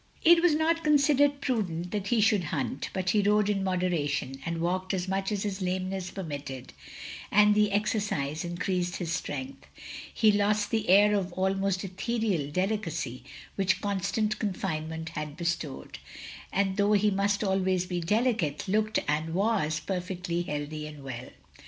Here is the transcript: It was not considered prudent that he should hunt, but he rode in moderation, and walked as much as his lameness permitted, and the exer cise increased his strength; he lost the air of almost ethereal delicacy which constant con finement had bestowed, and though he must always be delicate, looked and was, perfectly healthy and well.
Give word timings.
It 0.23 0.41
was 0.41 0.55
not 0.55 0.83
considered 0.83 1.41
prudent 1.41 1.91
that 1.91 2.07
he 2.07 2.21
should 2.21 2.45
hunt, 2.45 2.89
but 2.91 3.11
he 3.11 3.21
rode 3.21 3.51
in 3.51 3.63
moderation, 3.63 4.41
and 4.43 4.59
walked 4.59 4.95
as 4.95 5.07
much 5.07 5.31
as 5.31 5.43
his 5.43 5.61
lameness 5.61 6.09
permitted, 6.09 6.73
and 7.31 7.53
the 7.53 7.69
exer 7.69 8.01
cise 8.01 8.43
increased 8.43 8.95
his 8.95 9.13
strength; 9.13 9.67
he 10.11 10.31
lost 10.31 10.71
the 10.71 10.89
air 10.89 11.13
of 11.13 11.31
almost 11.33 11.83
ethereal 11.83 12.49
delicacy 12.49 13.23
which 13.55 13.79
constant 13.79 14.39
con 14.39 14.53
finement 14.53 15.09
had 15.09 15.37
bestowed, 15.37 15.99
and 16.51 16.77
though 16.77 16.93
he 16.93 17.11
must 17.11 17.43
always 17.43 17.85
be 17.85 18.01
delicate, 18.01 18.67
looked 18.67 18.97
and 19.07 19.35
was, 19.35 19.79
perfectly 19.79 20.41
healthy 20.41 20.87
and 20.87 21.03
well. 21.03 21.29